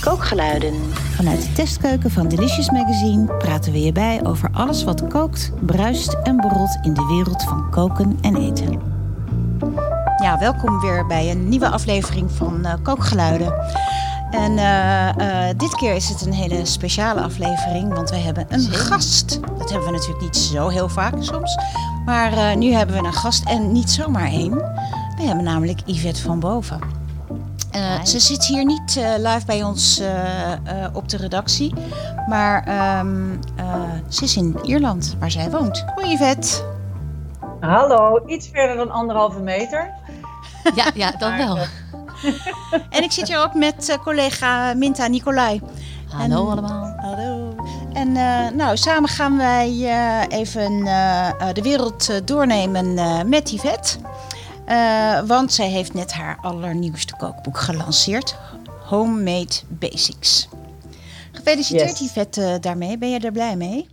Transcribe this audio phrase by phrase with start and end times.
[0.00, 0.74] Kookgeluiden.
[0.94, 6.16] Vanuit de testkeuken van Delicious Magazine praten we je bij over alles wat kookt, bruist
[6.22, 8.80] en borrelt in de wereld van koken en eten.
[10.22, 13.54] Ja, welkom weer bij een nieuwe aflevering van uh, Kookgeluiden.
[14.30, 18.70] En uh, uh, dit keer is het een hele speciale aflevering, want we hebben een
[18.70, 19.40] gast.
[19.58, 21.58] Dat hebben we natuurlijk niet zo heel vaak soms.
[22.04, 24.54] Maar nu hebben we een gast en niet zomaar één.
[25.16, 27.01] We hebben namelijk Yvette van Boven.
[27.76, 31.74] Uh, ze zit hier niet uh, live bij ons uh, op de redactie,
[32.28, 32.68] maar
[32.98, 33.40] um,
[34.08, 35.84] ze is in Ierland, waar zij woont.
[35.94, 36.62] Hoi Yvette.
[37.60, 39.90] Hallo, iets verder dan anderhalve meter.
[40.74, 41.58] Ja, ja dat wel.
[42.96, 45.60] en ik zit hier ook met collega Minta Nicolai.
[46.08, 46.94] Hallo allemaal.
[46.96, 47.54] Hallo.
[47.92, 48.12] En
[48.56, 49.68] nou, samen gaan wij
[50.28, 50.84] even
[51.52, 52.94] de wereld doornemen
[53.28, 53.98] met Yvette.
[54.68, 58.36] Uh, want zij heeft net haar allernieuwste kookboek gelanceerd.
[58.84, 60.48] Homemade Basics.
[61.32, 62.10] Gefeliciteerd yes.
[62.10, 62.98] Yvette daarmee.
[62.98, 63.88] Ben je er blij mee?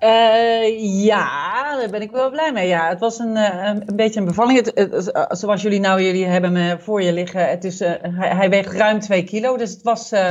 [0.00, 2.68] Uh, ja, daar ben ik wel blij mee.
[2.68, 4.64] Ja, het was een, een, een beetje een bevalling.
[4.64, 7.48] Het, het, zoals jullie nou, jullie hebben me voor je liggen.
[7.48, 9.56] Het is, uh, hij, hij, weegt ruim 2 kilo.
[9.56, 10.30] Dus het was, uh,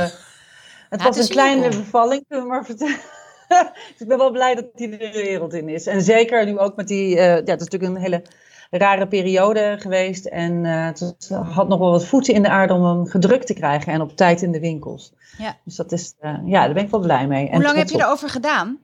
[0.90, 3.00] het ja, was het een kleine bevalling, kunnen we maar vertellen.
[3.92, 5.86] dus ik ben wel blij dat hij de wereld in is.
[5.86, 8.22] En zeker nu ook met die, ja, het is natuurlijk een hele
[8.78, 10.24] rare periode geweest.
[10.24, 13.54] En uh, het had nog wel wat voeten in de aarde om hem gedrukt te
[13.54, 15.12] krijgen en op tijd in de winkels.
[15.38, 15.56] Ja.
[15.64, 17.50] Dus dat is, uh, ja, daar ben ik wel blij mee.
[17.50, 18.78] Hoe lang heb je erover gedaan?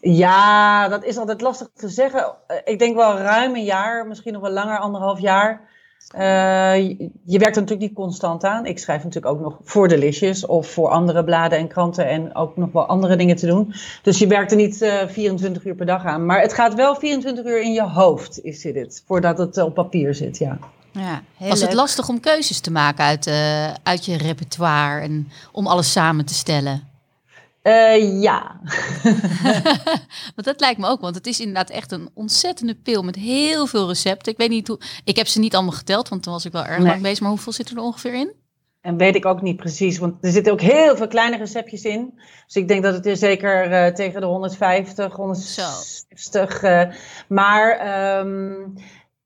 [0.00, 2.34] Ja, dat is altijd lastig te zeggen.
[2.46, 5.68] Eh, ik denk wel ruim een jaar, misschien nog wel langer, anderhalf jaar.
[6.16, 6.76] Uh,
[7.24, 8.66] je werkt er natuurlijk niet constant aan.
[8.66, 12.56] Ik schrijf natuurlijk ook nog voor Delicious of voor andere bladen en kranten en ook
[12.56, 13.74] nog wel andere dingen te doen.
[14.02, 16.26] Dus je werkt er niet uh, 24 uur per dag aan.
[16.26, 20.14] Maar het gaat wel 24 uur in je hoofd, is dit, voordat het op papier
[20.14, 20.58] zit, ja.
[20.92, 25.66] Ja, Was het lastig om keuzes te maken uit, uh, uit je repertoire en om
[25.66, 26.91] alles samen te stellen?
[27.62, 28.60] Uh, ja.
[30.34, 33.66] want dat lijkt me ook, want het is inderdaad echt een ontzettende pil met heel
[33.66, 34.32] veel recepten.
[34.32, 36.64] Ik weet niet hoe, ik heb ze niet allemaal geteld, want toen was ik wel
[36.64, 36.86] erg nee.
[36.86, 37.20] lang bezig.
[37.20, 38.32] Maar hoeveel zit er ongeveer in?
[38.80, 42.20] En weet ik ook niet precies, want er zitten ook heel veel kleine receptjes in.
[42.46, 46.62] Dus ik denk dat het er zeker uh, tegen de 150, 160.
[46.62, 46.82] Uh,
[47.28, 48.74] maar um,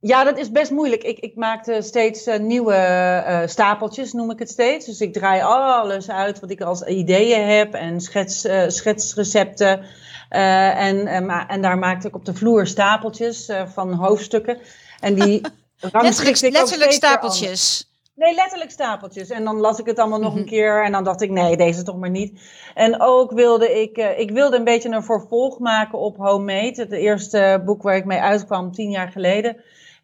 [0.06, 1.03] ja, dat is best moeilijk.
[1.03, 4.87] Ik, ik maakte steeds uh, nieuwe uh, stapeltjes, noem ik het steeds.
[4.87, 9.84] Dus ik draai alles uit wat ik als ideeën heb en schets, uh, schetsrecepten.
[10.28, 11.06] en,
[11.49, 14.59] en daar maakte ik op de vloer stapeltjes van hoofdstukken.
[15.00, 15.41] En die
[15.81, 17.91] letterlijk, letterlijk stapeltjes.
[18.15, 19.31] Nee, letterlijk stapeltjes.
[19.31, 21.83] En dan las ik het allemaal nog een keer en dan dacht ik, nee, deze
[21.83, 22.41] toch maar niet.
[22.75, 26.81] En ook wilde ik, ik wilde een beetje een vervolg maken op Homemade.
[26.81, 29.56] Het eerste boek waar ik mee uitkwam tien jaar geleden.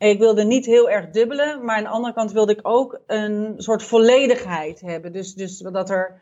[0.02, 3.54] Ik wilde niet heel erg dubbelen, maar aan de andere kant wilde ik ook een
[3.56, 5.12] soort volledigheid hebben.
[5.12, 6.20] Dus, dus dat er,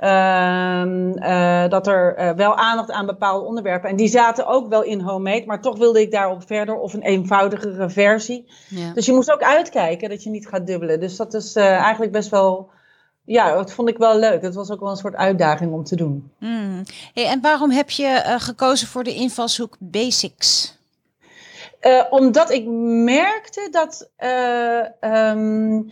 [0.00, 3.90] uh, uh, dat er uh, wel aandacht aan bepaalde onderwerpen.
[3.90, 7.02] En die zaten ook wel in homemade, maar toch wilde ik daarop verder of een
[7.02, 8.46] eenvoudigere versie.
[8.68, 8.92] Ja.
[8.92, 11.00] Dus je moest ook uitkijken dat je niet gaat dubbelen.
[11.00, 12.70] Dus dat is eh, eigenlijk best wel.
[13.24, 14.42] Ja, dat vond ik wel leuk.
[14.42, 16.30] Het was ook wel een soort uitdaging om te doen.
[16.38, 16.82] Mm.
[17.14, 20.73] Hey, en waarom heb je gekozen voor de invalshoek Basics?
[21.86, 22.64] Uh, omdat ik
[23.04, 25.90] merkte dat uh, um,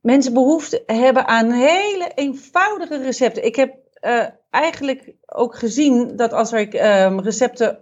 [0.00, 3.44] mensen behoefte hebben aan hele eenvoudige recepten.
[3.44, 7.78] Ik heb uh, eigenlijk ook gezien dat als ik um, recepten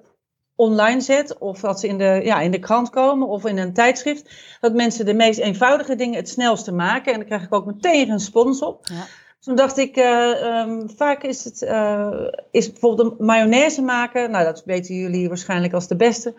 [0.56, 3.72] online zet, of dat ze in de, ja, in de krant komen of in een
[3.72, 4.30] tijdschrift,
[4.60, 7.12] dat mensen de meest eenvoudige dingen het snelste maken.
[7.12, 8.86] En dan krijg ik ook meteen respons op.
[8.86, 9.04] Ja.
[9.40, 14.30] Toen dacht ik, uh, um, vaak is het uh, is bijvoorbeeld een mayonaise maken.
[14.30, 16.34] Nou, dat weten jullie waarschijnlijk als de beste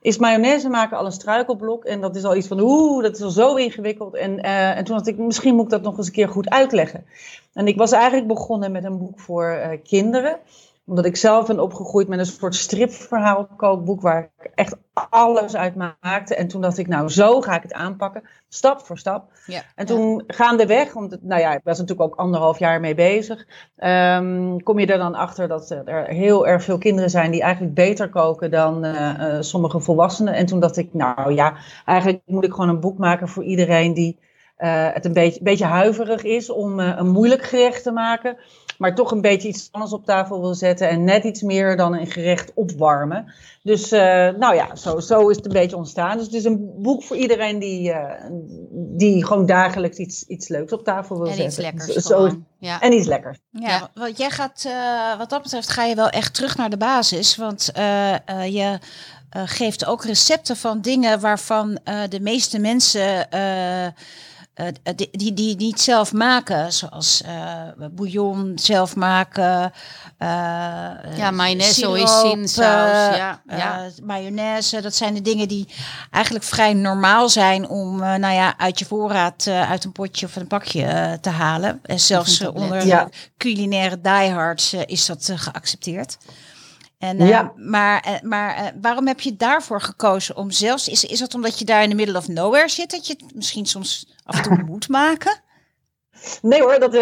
[0.00, 1.84] is mayonaise maken al een struikelblok.
[1.84, 4.14] En dat is al iets van, oeh, dat is al zo ingewikkeld.
[4.14, 6.48] En, uh, en toen dacht ik, misschien moet ik dat nog eens een keer goed
[6.48, 7.06] uitleggen.
[7.52, 10.38] En ik was eigenlijk begonnen met een boek voor uh, kinderen
[10.86, 14.76] omdat ik zelf ben opgegroeid met een soort stripverhaal kookboek waar ik echt
[15.10, 16.34] alles uit maakte.
[16.34, 19.30] En toen dacht ik, nou zo ga ik het aanpakken, stap voor stap.
[19.46, 20.34] Ja, en toen ja.
[20.34, 23.46] gaandeweg, want nou ja, ik was natuurlijk ook anderhalf jaar mee bezig,
[23.76, 27.74] um, kom je er dan achter dat er heel erg veel kinderen zijn die eigenlijk
[27.74, 30.34] beter koken dan uh, uh, sommige volwassenen.
[30.34, 33.94] En toen dacht ik, nou ja, eigenlijk moet ik gewoon een boek maken voor iedereen
[33.94, 34.18] die
[34.58, 38.36] uh, het een beetje, beetje huiverig is om een moeilijk gerecht te maken
[38.78, 41.94] maar toch een beetje iets anders op tafel wil zetten en net iets meer dan
[41.94, 43.32] een gerecht opwarmen.
[43.62, 46.16] Dus uh, nou ja, zo, zo is het een beetje ontstaan.
[46.16, 48.12] Dus het is een boek voor iedereen die, uh,
[48.70, 51.46] die gewoon dagelijks iets, iets leuks op tafel wil en zetten.
[51.46, 52.80] Iets lekkers zo, ja.
[52.80, 53.38] En iets lekkers.
[53.50, 53.90] Ja, ja.
[53.94, 57.36] want jij gaat, uh, wat dat betreft, ga je wel echt terug naar de basis.
[57.36, 57.70] Want
[58.48, 58.78] je
[59.30, 63.28] geeft ook recepten van dingen waarvan de meeste mensen
[64.60, 64.66] uh,
[64.96, 67.22] die, die, die niet zelf maken, zoals
[67.90, 69.72] bouillon zelf maken.
[71.16, 73.88] ja, mayonaise, hoisinsaus, ja, ja.
[74.02, 74.80] mayonaise.
[74.80, 75.68] Dat zijn de dingen die
[76.10, 80.46] eigenlijk vrij normaal zijn om, nou ja, uit je voorraad, uit een potje of een
[80.46, 81.80] pakje te halen.
[81.82, 83.08] En zelfs onder ja.
[83.36, 86.16] culinaire diehards is dat geaccepteerd.
[86.98, 87.42] En, ja.
[87.42, 91.34] Uh, maar uh, maar uh, waarom heb je daarvoor gekozen om zelfs, is, is dat
[91.34, 94.36] omdat je daar in de middle of nowhere zit, dat je het misschien soms af
[94.36, 95.44] en toe moet maken?
[96.42, 96.92] Nee hoor, dat,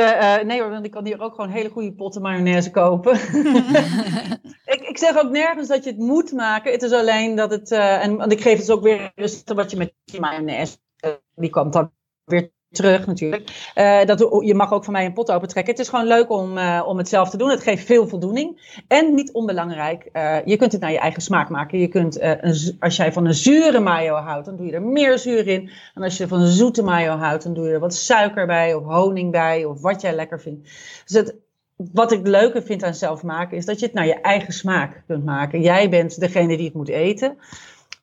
[0.44, 3.14] nee hoor, want ik kan hier ook gewoon hele goede potten mayonaise kopen.
[4.74, 6.72] ik, ik zeg ook nergens dat je het moet maken.
[6.72, 9.76] Het is alleen dat het, en, en ik geef het ook weer dus wat je
[9.76, 10.76] met die mayonaise,
[11.34, 11.92] die kwam dan
[12.24, 13.72] weer terug natuurlijk.
[13.74, 15.72] Uh, dat, je mag ook van mij een pot open trekken.
[15.72, 17.50] Het is gewoon leuk om, uh, om het zelf te doen.
[17.50, 18.82] Het geeft veel voldoening.
[18.88, 21.78] En niet onbelangrijk, uh, je kunt het naar je eigen smaak maken.
[21.78, 25.18] Je kunt, een, als jij van een zure mayo houdt, dan doe je er meer
[25.18, 25.70] zuur in.
[25.94, 28.74] En als je van een zoete mayo houdt, dan doe je er wat suiker bij
[28.74, 30.62] of honing bij of wat jij lekker vindt.
[31.04, 31.34] Dus het,
[31.76, 35.02] wat ik leuker vind aan zelf maken, is dat je het naar je eigen smaak
[35.06, 35.60] kunt maken.
[35.60, 37.36] Jij bent degene die het moet eten.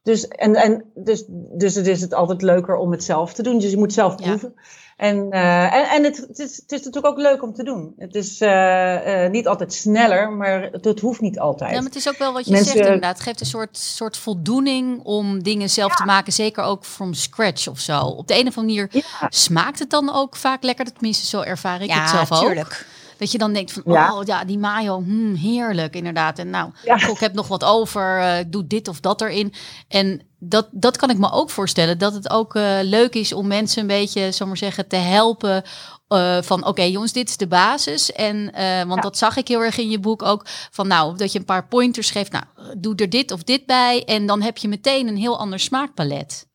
[0.03, 1.23] Dus, en, en, dus,
[1.57, 3.59] dus het is het altijd leuker om het zelf te doen.
[3.59, 4.53] Dus je moet zelf proeven.
[4.97, 7.93] En, uh, en, en het, het, is, het is natuurlijk ook leuk om te doen.
[7.97, 11.69] Het is uh, uh, niet altijd sneller, maar het, het, hoeft niet altijd.
[11.69, 13.13] Ja, maar het is ook wel wat je Mensen, zegt inderdaad.
[13.13, 15.95] Het geeft een soort, soort voldoening om dingen zelf ja.
[15.95, 16.33] te maken.
[16.33, 17.99] Zeker ook from scratch of zo.
[18.01, 19.27] Op de een of andere manier ja.
[19.29, 20.93] smaakt het dan ook vaak lekker.
[20.93, 22.65] Tenminste, zo ervaar ik ja, het zelf tuurlijk.
[22.65, 23.00] ook.
[23.21, 24.17] Dat je dan denkt van, ja.
[24.17, 26.39] oh ja, die mayo, hmm, heerlijk inderdaad.
[26.39, 27.07] En nou, ja.
[27.07, 29.53] ik heb nog wat over, uh, doe dit of dat erin.
[29.87, 31.97] En dat, dat kan ik me ook voorstellen.
[31.97, 35.63] Dat het ook uh, leuk is om mensen een beetje, zomaar zeggen, te helpen.
[36.09, 38.11] Uh, van oké okay, jongens, dit is de basis.
[38.11, 38.43] En
[38.87, 39.01] want ja.
[39.01, 40.45] dat zag ik heel erg in je boek ook.
[40.71, 42.31] Van nou, dat je een paar pointers geeft.
[42.31, 42.45] Nou,
[42.77, 44.03] doe er dit of dit bij.
[44.05, 46.47] En dan heb je meteen een heel ander smaakpalet.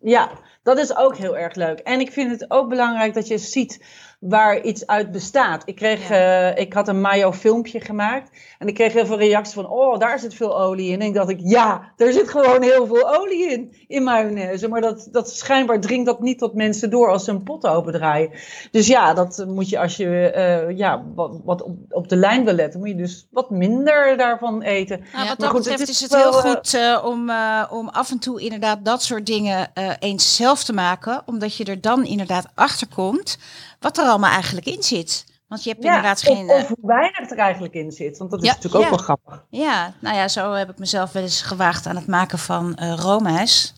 [0.00, 0.30] Ja,
[0.62, 1.78] dat is ook heel erg leuk.
[1.78, 3.84] En ik vind het ook belangrijk dat je ziet
[4.18, 5.62] waar iets uit bestaat.
[5.64, 6.54] Ik, kreeg, ja.
[6.54, 9.98] uh, ik had een mayo filmpje gemaakt en ik kreeg heel veel reacties van, oh,
[9.98, 11.00] daar zit veel olie in.
[11.00, 14.68] En ik dacht ik, ja, er zit gewoon heel veel olie in, in mayonaise.
[14.68, 18.30] Maar dat, dat schijnbaar dringt dat niet tot mensen door als ze een pot opendraaien.
[18.70, 20.32] Dus ja, dat moet je als je
[20.68, 24.16] uh, ja, wat, wat op, op, de lijn wil letten, moet je dus wat minder
[24.16, 25.04] daarvan eten.
[25.12, 27.30] Ja, wat dat betreft het is, is, het heel wel, goed uh, om,
[27.70, 31.22] om af en toe inderdaad dat soort dingen eens zelf te maken.
[31.26, 33.38] Omdat je er dan inderdaad achter komt
[33.78, 35.24] wat er allemaal eigenlijk in zit.
[35.48, 36.48] Want je hebt ja, inderdaad geen.
[36.48, 38.18] Of, of hoe weinig er eigenlijk in zit.
[38.18, 39.44] Want dat is ja, natuurlijk ook wel grappig.
[39.50, 42.94] Ja, nou ja, zo heb ik mezelf wel eens gewaagd aan het maken van uh,
[42.94, 43.74] roomijs.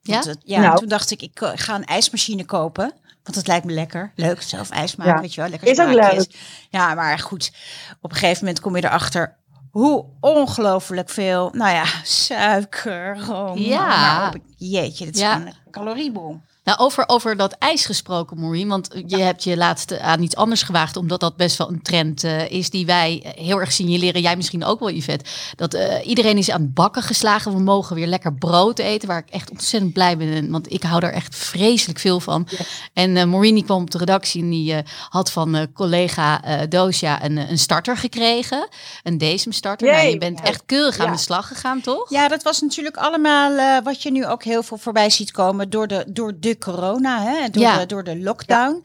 [0.00, 0.18] Ja?
[0.18, 0.78] Het, ja, nou.
[0.78, 2.92] toen dacht ik, ik ga een ijsmachine kopen.
[3.22, 4.12] Want het lijkt me lekker.
[4.14, 5.50] Leuk, zelf ijs maken, weet je wel.
[5.50, 6.36] Lekker is ook leuk.
[6.70, 7.52] Ja, maar goed.
[8.00, 9.36] Op een gegeven moment kom je erachter
[9.70, 13.58] hoe ongelooflijk veel, nou ja, suiker, room.
[13.58, 14.26] Ja.
[14.26, 15.34] Op, jeetje, dat is ja.
[15.34, 16.42] een caloriebom.
[16.64, 18.68] Nou, over, over dat ijs gesproken, Maureen.
[18.68, 20.96] Want je hebt je laatst aan iets anders gewaagd.
[20.96, 24.20] Omdat dat best wel een trend uh, is die wij heel erg signaleren.
[24.20, 25.24] Jij misschien ook wel, Yvette.
[25.56, 27.54] Dat uh, iedereen is aan het bakken geslagen.
[27.54, 29.08] We mogen weer lekker brood eten.
[29.08, 30.50] Waar ik echt ontzettend blij ben.
[30.50, 32.48] Want ik hou er echt vreselijk veel van.
[32.50, 32.64] Ja.
[32.92, 34.42] En uh, Maureen die kwam op de redactie.
[34.42, 34.74] En die
[35.08, 38.68] had van collega Doosja een, een starter gekregen.
[39.02, 39.92] Een Decem starter.
[39.92, 42.10] Nou, je bent echt keurig aan de slag gegaan, toch?
[42.10, 45.70] Ja, dat was natuurlijk allemaal wat je nu ook heel veel voorbij ziet komen.
[45.70, 47.78] Door de, door de corona, hè, door, ja.
[47.78, 48.84] de, door de lockdown.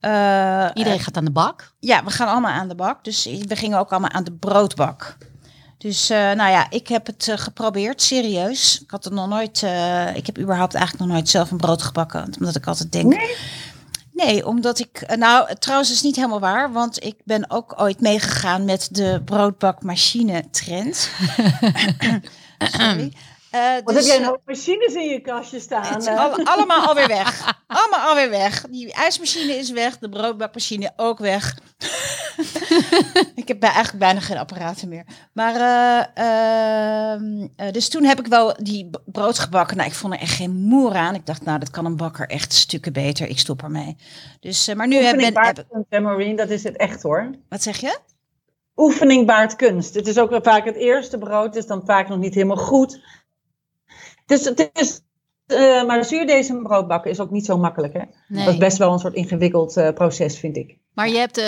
[0.00, 0.64] Ja.
[0.64, 1.72] Uh, Iedereen gaat aan de bak.
[1.80, 3.04] Ja, we gaan allemaal aan de bak.
[3.04, 5.16] Dus we gingen ook allemaal aan de broodbak.
[5.78, 8.80] Dus uh, nou ja, ik heb het uh, geprobeerd, serieus.
[8.80, 11.82] Ik had het nog nooit, uh, ik heb überhaupt eigenlijk nog nooit zelf een brood
[11.82, 12.32] gebakken.
[12.38, 13.16] Omdat ik altijd denk.
[13.16, 13.36] Nee,
[14.12, 16.72] nee omdat ik, nou trouwens is niet helemaal waar.
[16.72, 21.10] Want ik ben ook ooit meegegaan met de broodbakmachine trend.
[22.78, 23.12] Sorry.
[23.54, 26.06] Uh, Wat dus, heb jij nou machines in je kastje staan?
[26.18, 27.54] Al, allemaal alweer weg.
[27.66, 28.66] allemaal alweer weg.
[28.70, 31.58] Die ijsmachine is weg, de broodbakmachine ook weg.
[33.34, 35.04] ik heb eigenlijk bijna geen apparaten meer.
[35.32, 35.54] Maar
[36.18, 37.20] uh,
[37.66, 39.76] uh, dus toen heb ik wel die brood gebakken.
[39.76, 41.14] Nou, ik vond er echt geen moer aan.
[41.14, 43.28] Ik dacht, nou, dat kan een bakker echt stukken beter.
[43.28, 43.96] Ik stop ermee.
[44.40, 45.38] Dus, maar nu heb ik...
[45.88, 46.36] Heb...
[46.36, 47.30] dat is het echt hoor.
[47.48, 47.98] Wat zeg je?
[48.76, 49.94] Oefening baart kunst.
[49.94, 53.00] Het is ook vaak het eerste brood, is dus dan vaak nog niet helemaal goed.
[54.26, 55.00] Dus het is.
[55.46, 56.06] Uh, maar
[56.62, 57.92] brood bakken is ook niet zo makkelijk.
[57.92, 58.02] Hè?
[58.28, 58.44] Nee.
[58.44, 60.78] Dat is best wel een soort ingewikkeld uh, proces, vind ik.
[60.94, 61.46] Maar je hebt, uh,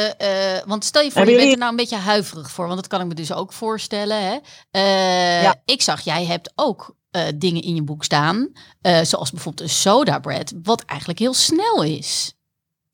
[0.66, 3.00] want stel je voor, je bent er nou een beetje huiverig voor, want dat kan
[3.00, 4.16] ik me dus ook voorstellen.
[4.22, 4.38] Hè?
[5.42, 5.62] Ja.
[5.64, 6.96] Ik zag, jij hebt ook
[7.34, 8.52] dingen in je boek staan,
[9.02, 12.34] zoals bijvoorbeeld een soda bread, wat eigenlijk heel snel is.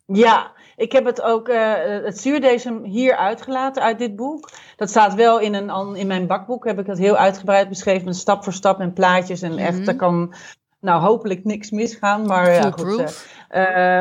[0.07, 1.73] Ja, ik heb het ook, uh,
[2.05, 4.51] het zuurdesem hier uitgelaten uit dit boek.
[4.77, 8.17] Dat staat wel in, een, in mijn bakboek, heb ik het heel uitgebreid beschreven met
[8.17, 9.43] stap voor stap en plaatjes.
[9.43, 9.85] En echt, mhm.
[9.85, 10.35] daar kan
[10.81, 12.27] nou hopelijk niks misgaan.
[12.27, 13.27] Maar ja, goed.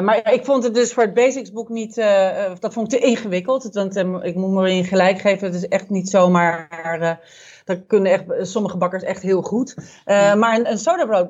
[0.04, 1.96] maar ik vond het dus voor het basics boek niet,
[2.60, 3.74] dat vond ik te ingewikkeld.
[3.74, 7.20] Want ik moet me erin gelijk geven, het is echt niet zomaar
[7.66, 9.76] dat kunnen echt, sommige bakkers echt heel goed.
[10.06, 11.30] Uh, maar een, een sodabrood,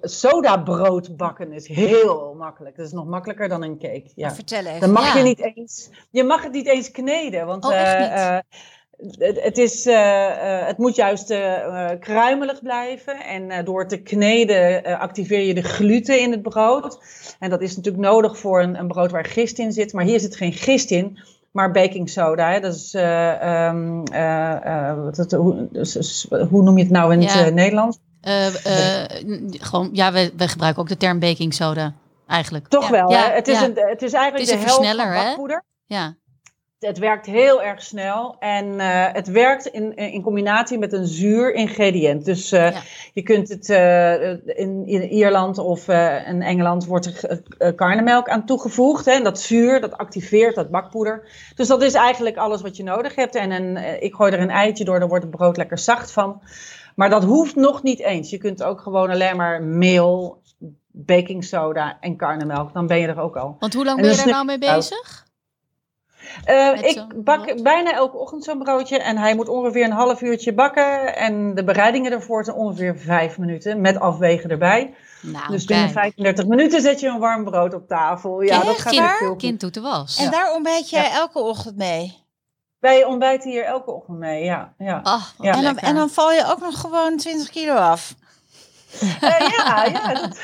[0.00, 2.76] sodabrood bakken is heel makkelijk.
[2.76, 4.10] Dat is nog makkelijker dan een cake.
[4.14, 4.34] Ja.
[4.34, 4.80] Vertel even.
[4.80, 7.46] Dan mag je niet eens, je mag het niet eens kneden.
[7.46, 8.38] Want oh, uh,
[9.18, 11.26] het, het, is, uh, het moet juist
[12.00, 13.24] kruimelig blijven.
[13.24, 16.98] En door te kneden activeer je de gluten in het brood.
[17.38, 19.92] En dat is natuurlijk nodig voor een, een brood waar gist in zit.
[19.92, 21.18] Maar hier zit geen gist in
[21.50, 22.50] maar baking soda.
[22.50, 22.60] Hè?
[22.60, 24.02] Dat is, uh, um,
[25.36, 27.98] hoe, dus, hoe, noem je het nou in het Nederlands?
[29.50, 31.94] gewoon, ja, we, we gebruiken ook de term baking soda
[32.26, 32.68] eigenlijk.
[32.68, 33.16] Toch wel, hè?
[33.16, 35.64] Het is, een, het is eigenlijk het is de helft van bakpoeder.
[35.86, 36.16] Ja
[36.78, 41.54] het werkt heel erg snel en uh, het werkt in, in combinatie met een zuur
[41.54, 42.24] ingrediënt.
[42.24, 42.80] Dus uh, ja.
[43.12, 47.24] je kunt het uh, in, in, Ierland of in Engeland wordt
[47.58, 49.04] er karnemelk aan toegevoegd.
[49.04, 51.28] Hè, en dat zuur, dat activeert dat bakpoeder.
[51.54, 53.34] Dus dat is eigenlijk alles wat je nodig hebt.
[53.34, 56.42] En een, ik gooi er een eitje door, dan wordt het brood lekker zacht van.
[56.94, 58.30] Maar dat hoeft nog niet eens.
[58.30, 60.42] Je kunt ook gewoon alleen maar meel,
[60.90, 62.72] baking soda en karnemelk.
[62.72, 63.56] Dan ben je er ook al.
[63.58, 65.26] Want hoe lang ben je daar nou mee bezig?
[66.46, 70.52] Uh, ik bak bijna elke ochtend zo'n broodje en hij moet ongeveer een half uurtje
[70.52, 71.16] bakken.
[71.16, 74.94] En de bereidingen ervoor zijn ongeveer vijf minuten, met afwegen erbij.
[75.22, 78.42] Nou, dus binnen 35 minuten zet je een warm brood op tafel.
[78.42, 80.18] Ja, dat gaat kind, veel kind doet de was.
[80.18, 82.26] En daar ontbijt jij elke ochtend mee?
[82.78, 84.74] Wij ontbijten hier elke ochtend mee, ja.
[84.78, 85.00] ja.
[85.02, 85.52] Ach, ja.
[85.52, 88.14] En, dan, en, dan, val je ook nog gewoon 20 kilo af?
[89.02, 89.20] Uh,
[89.56, 90.14] ja, ja.
[90.14, 90.40] Dat...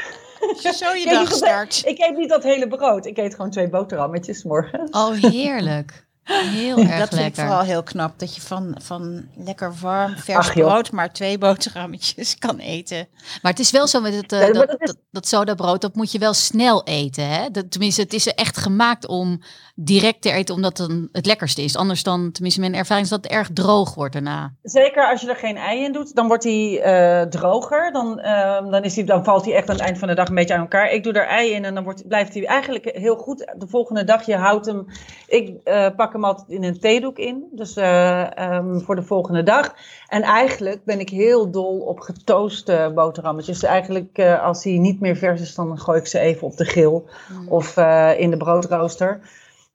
[0.74, 1.82] Zo je dag start.
[1.84, 3.06] Ik eet niet dat hele brood.
[3.06, 4.90] Ik eet gewoon twee boterhammetjes morgens.
[4.90, 6.03] Oh, heerlijk.
[6.24, 8.18] Heel erg dat vind ik vooral heel knap.
[8.18, 13.08] Dat je van, van lekker warm, vers brood maar twee boterhammetjes kan eten.
[13.42, 16.12] Maar het is wel zo met het, uh, dat, dat, dat, dat sodabrood, dat moet
[16.12, 17.28] je wel snel eten.
[17.28, 17.50] Hè?
[17.50, 19.40] Dat, tenminste, het is echt gemaakt om
[19.74, 21.76] direct te eten, omdat het het lekkerste is.
[21.76, 24.52] Anders dan, tenminste mijn ervaring is dat het erg droog wordt daarna.
[24.62, 26.86] Zeker als je er geen ei in doet, dan wordt hij
[27.22, 27.92] uh, droger.
[27.92, 30.28] Dan, uh, dan, is die, dan valt hij echt aan het eind van de dag
[30.28, 30.90] een beetje aan elkaar.
[30.90, 33.54] Ik doe er ei in en dan wordt, blijft hij eigenlijk heel goed.
[33.58, 34.86] De volgende dag, je houdt hem...
[35.26, 39.74] Ik uh, pak hem altijd in een theedoek in, dus um, voor de volgende dag.
[40.08, 43.62] En eigenlijk ben ik heel dol op getooste boterhammetjes.
[43.62, 47.02] Eigenlijk als hij niet meer vers is, dan gooi ik ze even op de grill
[47.28, 47.48] mm.
[47.48, 47.76] of
[48.16, 49.20] in de broodrooster.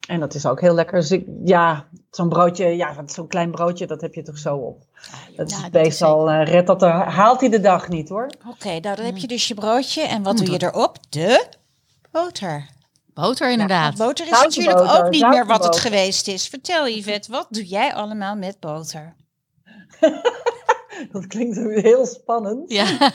[0.08, 1.00] En dat is ook heel lekker.
[1.00, 4.82] Dus ik, ja, zo'n broodje, ja, zo'n klein broodje, dat heb je toch zo op.
[5.36, 8.26] Dat is meestal, uh, red dat er, haalt hij de dag niet hoor.
[8.48, 10.02] Oké, nou dan heb je dus je broodje.
[10.02, 10.96] En wat doe je erop?
[11.08, 11.46] De
[12.10, 12.68] boter.
[13.14, 13.98] Boter inderdaad.
[13.98, 16.48] Ja, boter is natuurlijk ook niet meer wat het geweest is.
[16.48, 19.16] Vertel Yvette, wat doe jij allemaal met boter?
[21.12, 22.72] dat klinkt heel spannend.
[22.72, 23.12] Ja.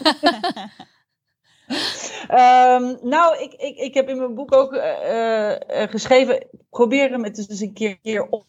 [2.78, 7.24] Um, nou, ik, ik, ik heb in mijn boek ook uh, uh, geschreven, probeer hem
[7.24, 8.46] het dus een keer op,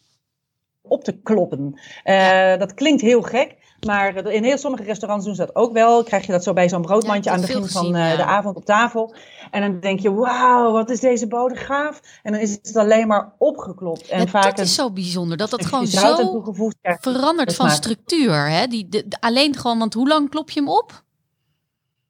[0.87, 1.79] op te kloppen.
[2.05, 6.03] Uh, dat klinkt heel gek, maar in heel sommige restaurants doen ze dat ook wel.
[6.03, 8.15] Krijg je dat zo bij zo'n broodmandje aan het begin van ja.
[8.15, 9.15] de avond op tafel.
[9.51, 12.01] En dan denk je, wauw, wat is deze bodem gaaf.
[12.23, 14.07] En dan is het alleen maar opgeklopt.
[14.07, 16.43] En ja, vaak dat is zo bijzonder, dat het gewoon zo
[16.81, 18.49] verandert van structuur.
[18.49, 18.67] Hè?
[18.67, 21.03] Die, de, alleen gewoon, want hoe lang klop je hem op?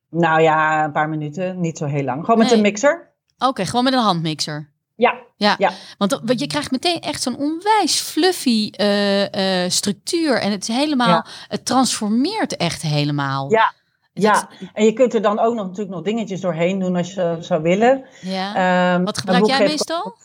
[0.09, 1.59] Nou ja, een paar minuten.
[1.59, 2.25] Niet zo heel lang.
[2.25, 3.11] Gewoon met een mixer.
[3.37, 4.75] Oké, gewoon met een handmixer.
[4.97, 5.25] Ja.
[5.35, 5.71] Ja, ja.
[5.97, 10.41] want wat je krijgt meteen echt zo'n onwijs fluffy uh, uh, structuur.
[10.41, 11.25] En het is helemaal, ja.
[11.47, 13.51] het transformeert echt helemaal.
[13.51, 13.73] Ja,
[14.13, 17.37] ja, en je kunt er dan ook nog natuurlijk nog dingetjes doorheen doen als je
[17.39, 18.05] zou willen.
[18.21, 18.93] Ja.
[18.95, 20.15] Um, wat gebruik jij meestal?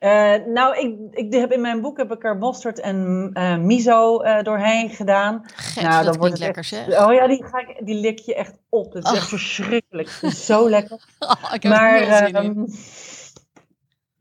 [0.00, 4.22] Uh, nou, ik, ik heb in mijn boek heb ik er mosterd en uh, miso
[4.22, 5.42] uh, doorheen gedaan.
[5.54, 6.86] Get, nou, dan wordt lekker zeg.
[6.86, 8.92] Oh ja, die, ga ik, die lik je echt op.
[8.92, 9.16] Dat is oh.
[9.16, 10.10] echt verschrikkelijk.
[10.20, 11.00] Het is zo lekker.
[11.18, 12.66] Oh, ik heb maar, um,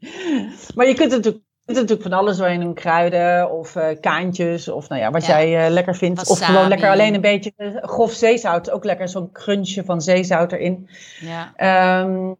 [0.75, 2.73] maar je kunt natuurlijk, er natuurlijk van alles doorheen doen.
[2.73, 5.43] Kruiden of kaantjes of nou ja, wat ja.
[5.43, 6.17] jij lekker vindt.
[6.17, 6.41] Wasabi.
[6.41, 8.71] Of gewoon lekker alleen een beetje grof zeezout.
[8.71, 10.89] Ook lekker zo'n crunchje van zeezout erin.
[11.19, 12.01] Ja.
[12.03, 12.37] Um,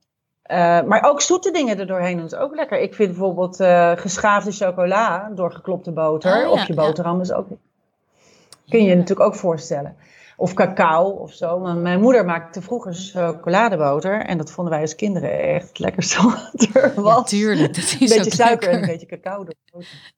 [0.51, 2.80] uh, maar ook zoete dingen er doorheen doen is ook lekker.
[2.80, 3.56] Ik vind bijvoorbeeld
[4.00, 7.48] geschaafde chocola door geklopte boter oh, ja, op je boterham is ook.
[8.70, 9.96] Kun je je natuurlijk ook voorstellen.
[10.42, 11.60] Of cacao of zo.
[11.60, 14.26] Mijn moeder maakte vroeger chocoladeboter.
[14.26, 17.16] En dat vonden wij als kinderen echt het lekkerste wat er was.
[17.16, 17.76] Ja, tuurlijk.
[17.76, 19.46] Dat is een beetje suiker en een beetje cacao.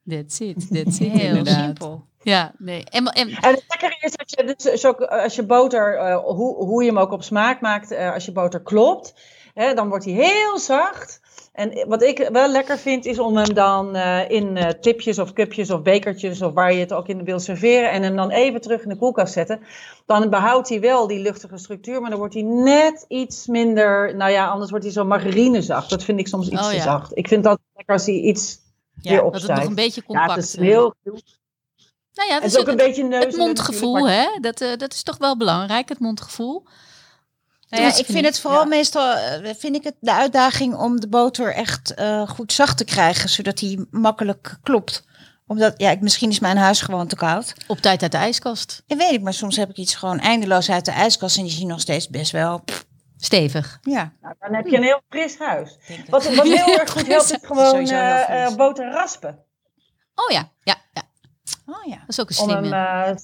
[0.08, 0.68] That's it.
[0.84, 1.12] That's it.
[1.12, 2.06] Heel simpel.
[2.22, 2.84] Ja, nee.
[2.84, 6.84] En, en, en het lekkere is dat je, dus, als je boter, uh, hoe, hoe
[6.84, 9.14] je hem ook op smaak maakt, uh, als je boter klopt
[9.54, 11.22] Hè, dan wordt hij heel zacht.
[11.54, 15.34] En wat ik wel lekker vind, is om hem dan uh, in uh, tipjes of
[15.34, 18.62] cupjes of bekertjes, of waar je het ook in wil serveren, en hem dan even
[18.62, 19.60] terug in de koelkast zetten.
[20.06, 24.32] Dan behoudt hij wel die luchtige structuur, maar dan wordt hij net iets minder, nou
[24.32, 25.90] ja, anders wordt hij zo margarinezacht.
[25.90, 27.18] Dat vind ik soms iets oh, te zacht.
[27.18, 28.60] Ik vind dat lekker als hij iets
[29.02, 29.48] ja, weer opstijgt.
[29.48, 30.96] Dat het nog een beetje compact Ja, het is heel
[32.14, 34.26] nou ja, is ook een beetje neus het mondgevoel, hè?
[34.42, 36.64] Dat, uh, dat is toch wel belangrijk, het mondgevoel.
[37.74, 39.16] Nou ja, ik vind het vooral meestal
[39.58, 43.60] vind ik het de uitdaging om de boter echt uh, goed zacht te krijgen, zodat
[43.60, 45.04] hij makkelijk klopt.
[45.48, 47.54] Omdat, ja, misschien is mijn huis gewoon te koud.
[47.68, 48.84] Op tijd uit de ijskast.
[48.88, 51.52] En weet ik, maar soms heb ik iets gewoon eindeloos uit de ijskast en die
[51.52, 52.64] zien nog steeds best wel
[53.18, 53.80] stevig.
[53.82, 54.14] Ja.
[54.22, 55.78] Nou, dan heb je een heel fris huis.
[56.10, 59.40] Wat, wat heel erg goed helpt, is gewoon uh, boter raspen.
[60.16, 61.02] Oh ja, ja, ja.
[61.66, 61.98] Oh ja.
[61.98, 62.58] Dat is ook een slimme.
[62.58, 63.16] Om hem,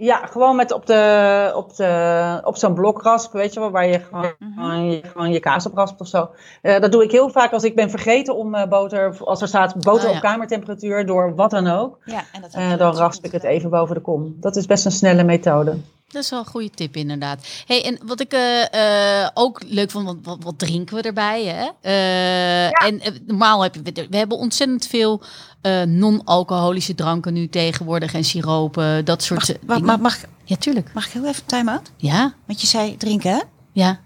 [0.00, 3.98] ja, gewoon met op, de, op, de, op zo'n blokrasp, weet je wel, waar je
[3.98, 6.30] gewoon, mm je, gewoon je kaas op raspt of zo.
[6.62, 9.48] Uh, dat doe ik heel vaak als ik ben vergeten om uh, boter, als er
[9.48, 11.98] staat boter oh, op kamertemperatuur, door wat dan ook.
[12.04, 14.36] Ja, en dat uh, dan rasp ik het even boven de kom.
[14.40, 15.76] Dat is best een snelle methode.
[16.08, 17.46] Dat is wel een goede tip, inderdaad.
[17.66, 21.44] Hey, en wat ik uh, ook leuk vond, wat, wat, wat, drinken we erbij?
[21.44, 21.68] Hè?
[21.82, 25.22] Uh, En normaal heb je, we hebben ontzettend veel
[25.86, 30.92] non-alcoholische dranken nu tegenwoordig en siropen, dat soort mag, Mag, mag, ja, tuurlijk.
[30.94, 31.90] Mag ik heel even time-out?
[31.96, 32.34] Ja.
[32.46, 33.40] Want je zei drinken, hè?
[33.72, 34.00] Ja.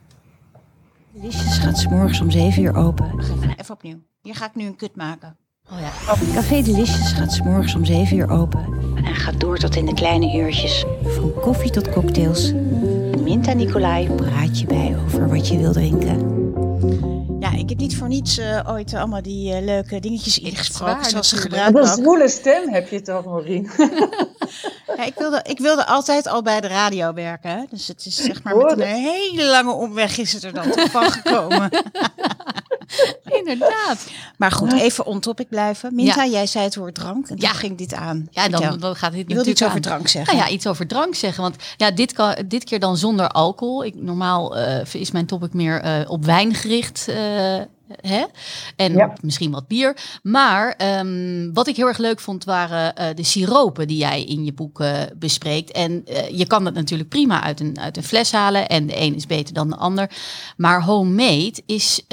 [1.13, 3.21] Delicious gaat s morgens om 7 uur open.
[3.59, 4.03] Even opnieuw.
[4.23, 5.37] Hier ga ik nu een kut maken.
[5.71, 5.91] Oh ja.
[6.35, 8.67] Café Delicious gaat s morgens om 7 uur open
[8.97, 10.85] en gaat door tot in de kleine uurtjes.
[11.05, 12.53] Van koffie tot cocktails.
[13.23, 16.41] Minta Nicolai praat je bij over wat je wil drinken.
[17.41, 21.29] Ja, ik heb niet voor niets uh, ooit allemaal die uh, leuke dingetjes ingesproken zoals
[21.29, 21.81] ze gebruiken.
[21.81, 23.71] Wat een zwoele stem heb je toch, Maureen?
[24.97, 27.67] ja, ik, wilde, ik wilde altijd al bij de radio werken.
[27.71, 30.91] Dus het is zeg maar met een hele lange omweg is het er dan toch
[30.91, 31.71] van gekomen.
[33.25, 34.11] Inderdaad.
[34.37, 35.95] Maar goed, even on topic blijven.
[35.95, 37.29] Minta, jij zei het woord drank.
[37.29, 37.53] En ja.
[37.53, 38.27] ging dit aan.
[38.31, 40.37] Ja, dan, dan gaat dit Je wilde iets over drank zeggen.
[40.37, 41.43] Nou ja, iets over drank zeggen.
[41.43, 43.85] Want ja, dit, kan, dit keer dan zonder alcohol.
[43.85, 47.07] Ik, normaal uh, is mijn topic meer uh, op wijn gericht.
[47.09, 47.17] Uh,
[48.01, 48.25] Hè?
[48.77, 49.97] En misschien wat bier.
[50.23, 54.45] Maar um, wat ik heel erg leuk vond waren uh, de siropen die jij in
[54.45, 55.71] je boek uh, bespreekt.
[55.71, 58.69] En uh, je kan dat natuurlijk prima uit een, uit een fles halen.
[58.69, 60.11] En de een is beter dan de ander.
[60.57, 62.07] Maar homemade is,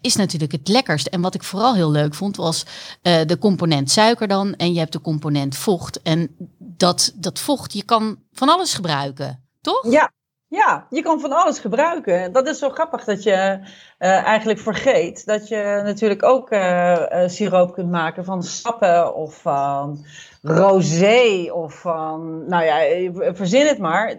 [0.00, 1.06] is natuurlijk het lekkerst.
[1.06, 2.64] En wat ik vooral heel leuk vond was
[3.02, 4.54] de component suiker dan.
[4.56, 6.02] En je hebt de component vocht.
[6.02, 9.42] En dat, dat vocht, je kan van alles gebruiken.
[9.60, 9.90] Toch?
[9.90, 10.12] Ja,
[10.54, 12.32] ja, je kan van alles gebruiken.
[12.32, 13.58] Dat is zo grappig dat je
[13.98, 19.34] uh, eigenlijk vergeet dat je natuurlijk ook uh, uh, siroop kunt maken van sappen of
[19.34, 20.04] van
[20.42, 24.14] rosé of van, nou ja, verzin het maar.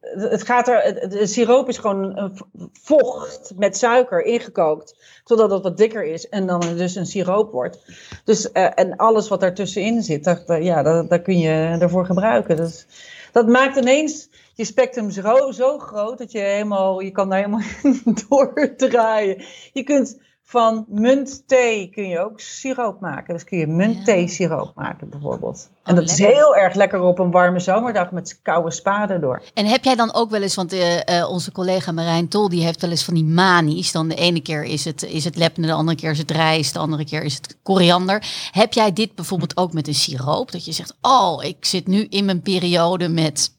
[0.00, 2.32] Het gaat er, de siroop is gewoon
[2.72, 7.78] vocht met suiker ingekookt, totdat het wat dikker is en dan dus een siroop wordt.
[8.24, 12.56] Dus, en alles wat daartussenin zit, dat, ja, dat kun je ervoor gebruiken.
[12.56, 12.86] Dus,
[13.32, 17.66] dat maakt ineens je spectrum zo, zo groot dat je helemaal, je kan daar helemaal
[18.28, 19.44] doordraaien.
[19.72, 23.34] Je kunt van muntthee kun je ook siroop maken.
[23.34, 25.68] Dus kun je muntthee siroop maken bijvoorbeeld.
[25.82, 29.42] en oh, dat is heel erg lekker op een warme zomerdag met koude spaden door.
[29.54, 32.80] En heb jij dan ook wel eens, want uh, onze collega Marijn Tol die heeft
[32.80, 33.92] wel eens van die manies.
[33.92, 36.72] Dan de ene keer is het, is het lepne, de andere keer is het rijst,
[36.72, 38.26] de andere keer is het koriander.
[38.50, 40.52] Heb jij dit bijvoorbeeld ook met een siroop?
[40.52, 43.52] Dat je zegt, oh, ik zit nu in mijn periode met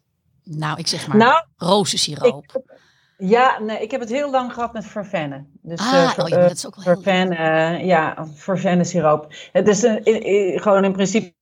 [0.45, 2.61] nou, ik zeg maar nou, rozensiroop.
[3.17, 5.59] ja, nee, ik heb het heel lang gehad met vervennen.
[5.61, 9.33] Dus, ah, uh, oh, ja, dat is ook wel vervennen, uh, ja, vervennen siroop.
[9.51, 11.33] Het is een, in, gewoon in principe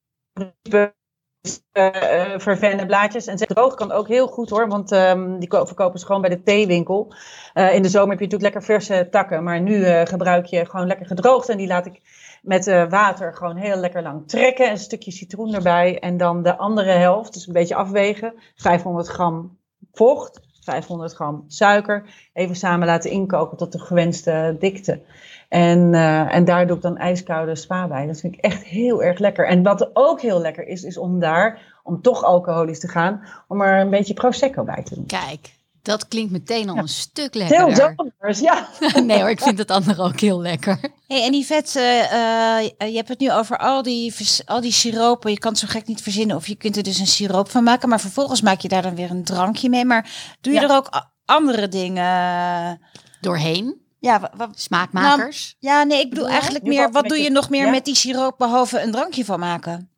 [1.73, 3.27] uh, vervennen blaadjes.
[3.27, 6.43] En droog kan ook heel goed hoor, want um, die verkopen ze gewoon bij de
[6.43, 7.15] theewinkel.
[7.53, 11.05] in de zomer heb je natuurlijk lekker verse takken, maar nu gebruik je gewoon lekker
[11.05, 11.49] gedroogd.
[11.49, 12.01] En die laat ik
[12.43, 14.69] met uh, water gewoon heel lekker lang trekken.
[14.69, 15.99] Een stukje citroen erbij.
[15.99, 18.33] En dan de andere helft, dus een beetje afwegen.
[18.55, 19.57] 500 gram
[19.91, 22.05] vocht, 500 gram suiker.
[22.33, 25.01] Even samen laten inkoken tot de gewenste dikte.
[25.49, 28.07] En, uh, en daar doe ik dan ijskoude spa bij.
[28.07, 29.47] Dat vind ik echt heel erg lekker.
[29.47, 33.61] En wat ook heel lekker is, is om daar, om toch alcoholisch te gaan, om
[33.61, 35.05] er een beetje Prosecco bij te doen.
[35.05, 37.75] Kijk, dat klinkt meteen al een stuk lekkerder.
[37.75, 38.67] Heel anders, ja.
[39.01, 40.79] nee hoor, ik vind het andere ook heel lekker.
[41.07, 44.13] Hey, en Yvette, uh, je hebt het nu over al die,
[44.45, 45.31] al die siropen.
[45.31, 47.63] Je kan het zo gek niet verzinnen of je kunt er dus een siroop van
[47.63, 47.89] maken.
[47.89, 49.85] Maar vervolgens maak je daar dan weer een drankje mee.
[49.85, 50.89] Maar doe je er ook
[51.25, 52.81] andere dingen
[53.21, 53.81] doorheen?
[53.99, 55.55] Ja, smaakmakers?
[55.59, 58.37] Nou, ja, nee, ik bedoel eigenlijk meer, wat doe je nog meer met die siroop
[58.37, 59.89] behalve een drankje van maken?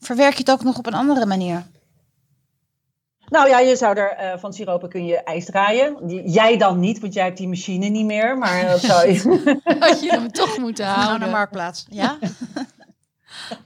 [0.00, 1.66] Verwerk je het ook nog op een andere manier?
[3.28, 6.08] Nou ja, je zou er uh, van siropen kun je ijs draaien.
[6.30, 8.38] Jij dan niet, want jij hebt die machine niet meer.
[8.38, 9.60] Maar dat zou je.
[9.78, 11.18] Had je hem toch moeten houden.
[11.18, 11.86] Naar de marktplaats.
[11.90, 12.18] Ja.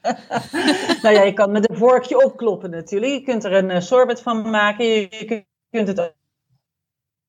[1.02, 3.12] nou ja, je kan met een vorkje opkloppen natuurlijk.
[3.12, 4.84] Je kunt er een uh, sorbet van maken.
[4.84, 6.14] Je, je kunt het over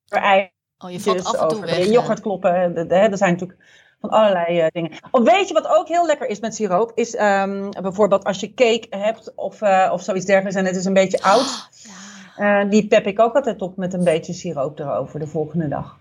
[0.09, 0.51] ijs.
[0.77, 2.89] Oh, je valt af en toe over yoghurt kloppen.
[2.89, 3.59] Er zijn natuurlijk
[3.99, 4.91] van allerlei uh, dingen.
[5.11, 6.91] Of weet je wat ook heel lekker is met siroop?
[6.95, 10.85] Is um, bijvoorbeeld als je cake hebt of, uh, of zoiets dergelijks en het is
[10.85, 11.41] een beetje oud.
[11.41, 12.03] Oh, ja.
[12.37, 15.97] Uh, die pep ik ook altijd op met een beetje siroop erover de volgende dag.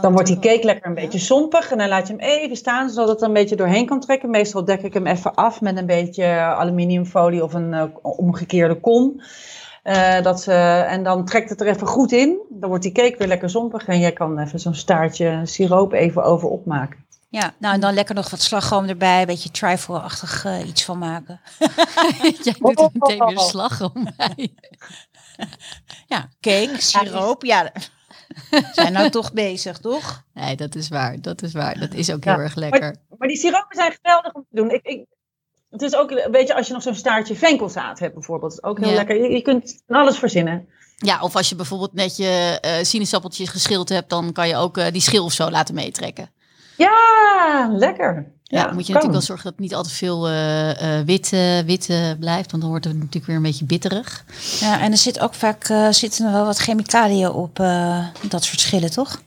[0.00, 2.90] dan wordt die cake lekker een beetje zompig en dan laat je hem even staan
[2.90, 4.30] zodat het er een beetje doorheen kan trekken.
[4.30, 9.22] Meestal dek ik hem even af met een beetje aluminiumfolie of een omgekeerde kom.
[9.84, 12.38] Uh, dat, en dan trekt het er even goed in.
[12.48, 13.86] Dan wordt die cake weer lekker zompig.
[13.86, 17.04] En jij kan even zo'n staartje siroop even over opmaken.
[17.32, 20.98] Ja, nou en dan lekker nog wat slagroom erbij, een beetje trifle-achtig uh, iets van
[20.98, 21.40] maken.
[22.42, 24.54] Jij doet er meteen weer slagroom bij.
[26.14, 27.72] ja, cake, siroop, ja.
[28.72, 30.24] Zijn nou toch bezig, toch?
[30.34, 31.20] Nee, dat is waar.
[31.20, 31.78] Dat is waar.
[31.78, 32.80] Dat is ook heel erg lekker.
[32.80, 34.70] Maar, maar, die siropen zijn geweldig om te doen.
[34.70, 35.06] Ik, ik,
[35.70, 38.78] het is ook, weet je, als je nog zo'n staartje venkelzaad hebt bijvoorbeeld, is ook
[38.78, 39.22] heel lekker.
[39.22, 40.68] Je, je kunt alles verzinnen.
[40.96, 44.78] Ja, of als je bijvoorbeeld net je uh, sinaasappeltjes geschild hebt, dan kan je ook
[44.78, 46.30] uh, die schil of zo laten meetrekken.
[46.76, 48.32] Ja, lekker.
[48.58, 51.32] Ja, moet je natuurlijk wel zorgen dat het niet al te veel uh, uh, wit,
[51.32, 51.86] uh, wit
[52.18, 54.24] blijft, want dan wordt het natuurlijk weer een beetje bitterig.
[54.60, 57.56] Ja, en er zit ook vaak zitten er wel wat chemicaliën op
[58.28, 59.20] dat soort schillen, toch?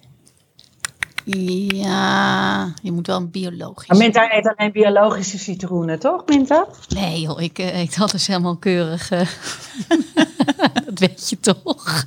[1.25, 3.88] Ja, je moet wel een biologisch.
[3.88, 6.67] Maar Minta eet alleen biologische citroenen, toch, Minta?
[6.88, 9.09] Nee joh, ik eet alles helemaal keurig.
[10.85, 12.05] dat weet je toch?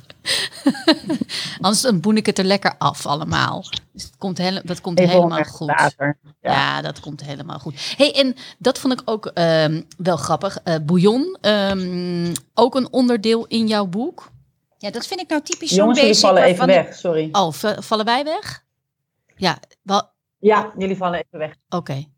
[1.61, 3.63] Anders dan boen ik het er lekker af allemaal.
[3.91, 5.67] Dus dat komt, hele, dat komt helemaal goed.
[5.67, 6.15] Ja.
[6.41, 6.81] ja.
[6.81, 7.93] dat komt helemaal goed.
[7.97, 10.57] hey, en dat vond ik ook um, wel grappig.
[10.65, 14.31] Uh, bouillon, um, ook een onderdeel in jouw boek.
[14.77, 16.01] Ja, dat vind ik nou typisch zo'n basic.
[16.01, 17.29] Jongens, vallen even weg, sorry.
[17.31, 18.67] Oh, vallen wij weg?
[19.39, 20.11] Ja, wel...
[20.37, 21.51] ja jullie vallen even weg.
[21.51, 21.75] Oké.
[21.75, 22.09] Okay.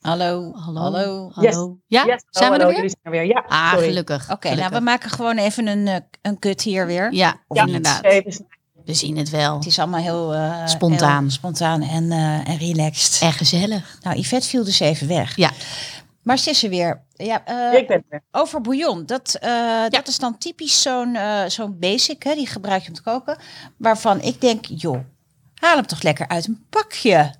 [0.00, 1.30] Hallo, hallo, hallo.
[1.34, 1.78] hallo.
[1.86, 2.24] Ja, yes.
[2.30, 2.94] zijn we er weer?
[3.02, 3.24] Zijn weer?
[3.24, 4.30] Ja, ah, gelukkig.
[4.30, 7.12] Oké, nou we maken gewoon even een, eh, een kut hier weer.
[7.12, 8.04] Ja, of ja, inderdaad.
[8.04, 8.46] Even.
[8.84, 9.54] We zien het wel.
[9.54, 13.22] Het is allemaal heel uh, spontaan, heel spontaan en, uh, en relaxed.
[13.22, 13.98] En gezellig.
[14.02, 15.36] Nou, Yvette viel dus even weg.
[15.36, 15.50] Ja.
[16.22, 17.04] Maar ze is er weer.
[17.12, 18.22] Ja, uh, ik ben er.
[18.30, 19.06] Over bouillon.
[19.06, 19.88] Dat, uh, ja.
[19.88, 23.38] dat is dan typisch zo'n uh, zo'n basic, hè, die gebruik je om te koken.
[23.76, 24.98] Waarvan ik denk, joh,
[25.64, 27.34] haal hem toch lekker uit een pakje.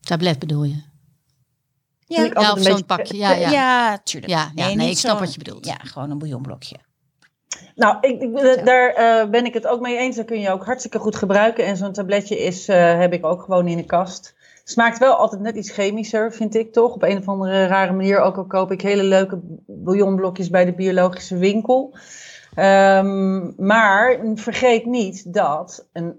[0.00, 0.82] Tablet bedoel je?
[1.98, 3.16] Ja, ja of zo'n pakje.
[3.16, 3.50] Ja, ja.
[3.50, 4.32] ja tuurlijk.
[4.32, 5.66] Ja, ja nee, nee ik snap wat je bedoelt.
[5.66, 6.76] Ja, gewoon een bouillonblokje.
[7.74, 10.16] Nou, ik, ik, daar uh, ben ik het ook mee eens.
[10.16, 11.64] Dat kun je ook hartstikke goed gebruiken.
[11.64, 14.34] En zo'n tabletje is, uh, heb ik ook gewoon in de kast.
[14.64, 16.94] Smaakt wel altijd net iets chemischer, vind ik toch?
[16.94, 18.20] Op een of andere rare manier.
[18.20, 21.96] Ook al koop ik hele leuke bouillonblokjes bij de biologische winkel.
[22.58, 26.18] Um, maar vergeet niet dat een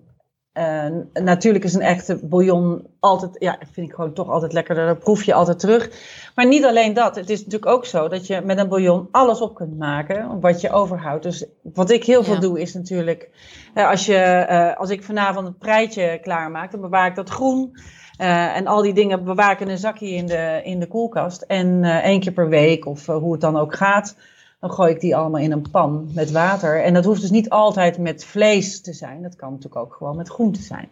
[0.57, 4.87] uh, natuurlijk is een echte bouillon altijd, ja, vind ik gewoon toch altijd lekkerder.
[4.87, 5.89] Dat proef je altijd terug.
[6.35, 7.15] Maar niet alleen dat.
[7.15, 10.61] Het is natuurlijk ook zo dat je met een bouillon alles op kunt maken wat
[10.61, 11.23] je overhoudt.
[11.23, 13.29] Dus wat ik heel veel doe is natuurlijk,
[13.75, 17.77] uh, als, je, uh, als ik vanavond een preitje klaarmaak, dan bewaar ik dat groen.
[18.17, 21.41] en al die dingen bewaar ik in een zakje in de, in de koelkast.
[21.41, 24.15] En één keer per week, of hoe het dan ook gaat,
[24.59, 26.83] dan gooi ik die allemaal in een pan met water.
[26.83, 29.21] En dat hoeft dus niet altijd met vlees te zijn.
[29.21, 30.89] Dat kan natuurlijk ook gewoon met groente zijn.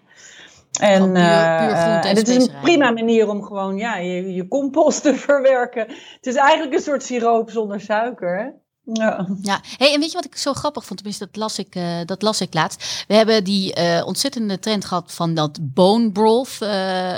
[0.80, 5.02] En, puur, uh, en het is een prima manier om gewoon ja, je, je compost
[5.02, 5.88] te verwerken.
[6.16, 8.38] Het is eigenlijk een soort siroop zonder suiker.
[8.38, 8.48] Hè?
[8.94, 9.28] Ja.
[9.42, 9.62] ja.
[9.78, 10.98] Hey, en weet je wat ik zo grappig vond?
[10.98, 13.06] Tenminste, dat las ik, uh, dat las ik laatst.
[13.08, 16.58] We hebben die uh, ontzettende trend gehad van dat bone broth.
[16.62, 16.70] Uh,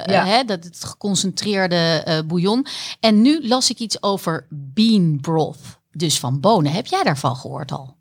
[0.06, 0.26] ja.
[0.26, 2.66] hè, dat het geconcentreerde bouillon.
[3.00, 6.72] En nu las ik iets over bean broth dus van bonen.
[6.72, 7.96] Heb jij daarvan gehoord al?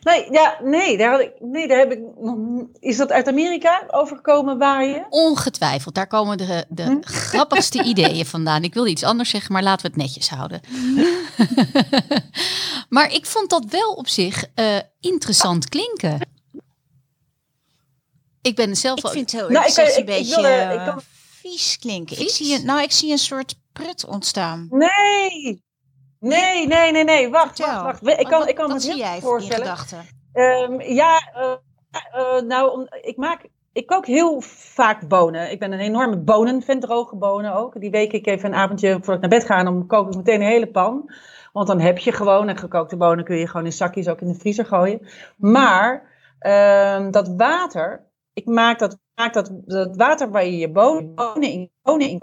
[0.00, 2.00] Nee, ja, nee, daar, had ik, nee, daar heb ik
[2.78, 5.06] Is dat uit Amerika overgekomen waar je?
[5.10, 5.94] Ongetwijfeld.
[5.94, 7.00] Daar komen de, de hm?
[7.00, 8.62] grappigste ideeën vandaan.
[8.62, 10.60] Ik wilde iets anders zeggen, maar laten we het netjes houden.
[12.96, 16.28] maar ik vond dat wel op zich uh, interessant klinken.
[18.42, 21.00] Ik ben zelf Ik vind het heel nou, ik, een ik, beetje ik, ik kan...
[21.40, 22.20] vies klinken.
[22.20, 24.66] Ik zie, een, nou, ik zie een soort prut ontstaan.
[24.70, 25.64] Nee,
[26.26, 27.30] Nee, nee, nee, nee.
[27.30, 28.20] Wacht, wacht, wacht.
[28.20, 29.76] Ik kan, wat, ik kan me zie jij voorstellen.
[30.32, 31.52] Um, ja, uh,
[32.16, 33.48] uh, nou, ik maak.
[33.72, 35.50] Ik kook heel vaak bonen.
[35.50, 37.80] Ik ben een enorme bonenvent, droge bonen ook.
[37.80, 40.40] Die week ik even een avondje voordat ik naar bed ga, dan kook ik meteen
[40.40, 41.10] een hele pan.
[41.52, 44.28] Want dan heb je gewoon, en gekookte bonen kun je gewoon in zakjes ook in
[44.28, 45.06] de vriezer gooien.
[45.36, 46.02] Maar
[46.40, 51.50] uh, dat water, ik maak dat, maak dat, dat water waar je je bonen, bonen
[51.50, 52.20] in, bonen in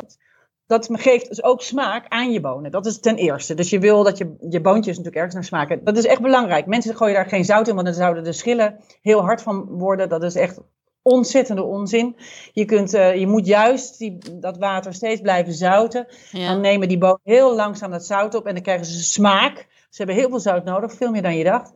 [0.67, 2.71] dat geeft dus ook smaak aan je bonen.
[2.71, 3.53] Dat is ten eerste.
[3.53, 5.83] Dus je wil dat je, je boontjes natuurlijk ergens naar smaken.
[5.83, 6.65] Dat is echt belangrijk.
[6.65, 10.09] Mensen gooien daar geen zout in, want dan zouden de schillen heel hard van worden.
[10.09, 10.59] Dat is echt
[11.01, 12.15] ontzettende onzin.
[12.53, 16.07] Je, kunt, uh, je moet juist die, dat water steeds blijven zouten.
[16.31, 19.67] Dan nemen die bonen heel langzaam dat zout op en dan krijgen ze smaak.
[19.89, 21.73] Ze hebben heel veel zout nodig, veel meer dan je dacht.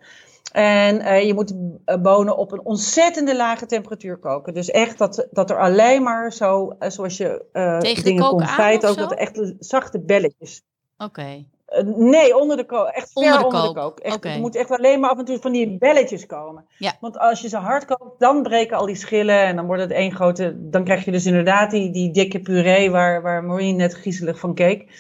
[0.51, 1.53] En uh, je moet
[2.01, 4.53] bonen op een ontzettende lage temperatuur koken.
[4.53, 8.85] Dus echt dat, dat er alleen maar zo, uh, zoals je uh, Tegen dingen confijt,
[8.85, 10.63] ook dat er echt zachte belletjes.
[10.97, 11.03] Oké.
[11.09, 11.47] Okay.
[11.95, 12.87] nee, onder de kook.
[12.87, 13.75] Echt ver onder de onder kook.
[13.75, 13.99] De kook.
[13.99, 14.39] Echt, okay.
[14.39, 16.65] Moet echt alleen maar af en toe van die belletjes komen.
[16.77, 16.97] Ja.
[16.99, 19.91] Want als je ze hard kookt, dan breken al die schillen en dan wordt het
[19.91, 20.55] één grote.
[20.69, 24.53] Dan krijg je dus inderdaad die, die dikke puree waar, waar Maureen net griezelig van
[24.53, 24.91] keek.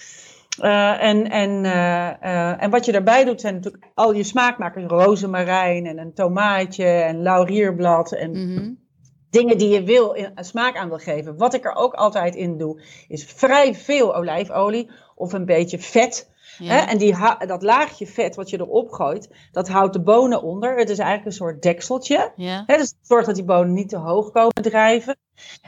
[0.63, 4.85] Uh, en, en, uh, uh, en wat je daarbij doet zijn natuurlijk al je smaakmakers.
[4.85, 8.77] Rozemarijn en een tomaatje en laurierblad en mm -hmm.
[9.29, 11.37] dingen die je wil in, smaak aan wil geven.
[11.37, 16.29] Wat ik er ook altijd in doe is vrij veel olijfolie of een beetje vet.
[16.57, 16.73] Ja.
[16.73, 16.79] Hè?
[16.79, 17.15] En die
[17.47, 20.77] dat laagje vet wat je erop gooit, dat houdt de bonen onder.
[20.77, 22.31] Het is eigenlijk een soort dekseltje.
[22.35, 22.63] Ja.
[22.65, 22.77] Hè?
[22.77, 25.17] Dus het zorgt dat die bonen niet te hoog komen drijven.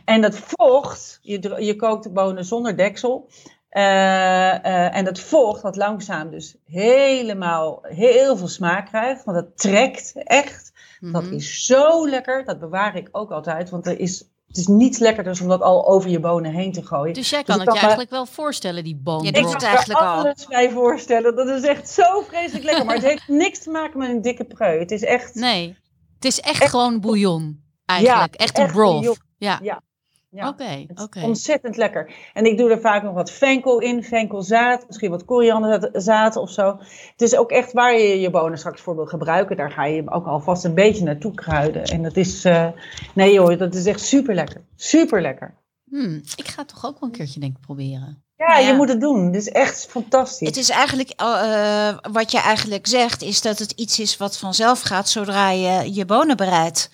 [0.06, 3.30] En dat vocht, je, je kookt de bonen zonder deksel.
[3.72, 9.24] Uh, uh, en dat vocht wat langzaam dus helemaal heel veel smaak krijgt.
[9.24, 10.72] Want dat trekt echt.
[11.00, 11.22] Mm -hmm.
[11.22, 12.46] Dat is zo lekker.
[12.46, 13.70] Dat bewaar ik ook altijd.
[13.70, 16.86] Want er is, het is niets lekkerder om dat al over je bonen heen te
[16.86, 17.14] gooien.
[17.14, 19.26] Dus jij kan dus het je eigenlijk wel voorstellen, die bonen.
[19.26, 20.08] Ik kan het eigenlijk al.
[20.08, 21.36] alles bij voorstellen.
[21.36, 22.86] Dat is echt zo vreselijk lekker.
[22.86, 24.80] Maar het heeft niks te maken met een dikke preu.
[24.80, 25.36] Het is echt...
[25.36, 25.78] Nee,
[26.16, 27.64] het is echt, echt gewoon bouillon.
[27.86, 28.40] Eigenlijk.
[28.40, 29.20] Ja, echt een broth.
[29.38, 29.60] Ja.
[29.62, 29.82] ja.
[30.32, 31.22] Ja, Oké, oké.
[31.22, 32.14] Ontzettend lekker.
[32.34, 36.78] En ik doe er vaak nog wat venkel in, venkelzaad, misschien wat korianderzaad of zo.
[37.12, 39.58] Het is ook echt waar je je bonen straks voor wil gebruiken.
[39.58, 41.84] Daar ga je ook alvast een beetje naartoe kruiden.
[41.84, 42.68] En dat is, uh,
[43.14, 44.66] nee joh, dat is echt super lekker.
[44.76, 45.56] Super lekker.
[45.90, 48.24] Hmm, ik ga het toch ook wel een keertje denk ik proberen.
[48.36, 49.26] Ja, nou ja, je moet het doen.
[49.26, 50.48] Het is echt fantastisch.
[50.48, 54.82] Het is eigenlijk, uh, wat je eigenlijk zegt, is dat het iets is wat vanzelf
[54.82, 56.90] gaat zodra je je bonen bereidt.